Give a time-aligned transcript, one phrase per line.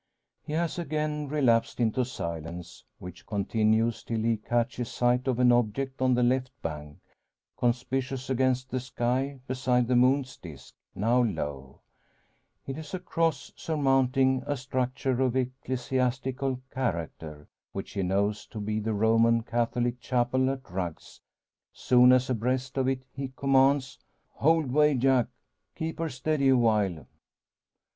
[0.41, 6.01] He has again relapsed into silence, which continues till he catches sight of an object
[6.01, 6.97] on the left bank,
[7.55, 11.81] conspicuous against the sky, beside the moon's disc, now low.
[12.65, 18.79] It is a cross surmounting a structure of ecclesiastical character, which he knows to be
[18.79, 21.21] the Roman Catholic chapel at Rugg's.
[21.73, 23.99] Soon as abreast of it he commands
[24.31, 25.27] "Hold way, Jack!
[25.75, 27.05] Keep her steady awhile!"